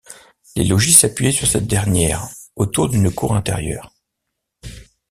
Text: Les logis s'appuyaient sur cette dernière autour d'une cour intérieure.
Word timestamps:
Les 0.55 0.63
logis 0.63 0.93
s'appuyaient 0.93 1.31
sur 1.31 1.45
cette 1.45 1.67
dernière 1.67 2.27
autour 2.55 2.89
d'une 2.89 3.11
cour 3.13 3.35
intérieure. 3.35 3.93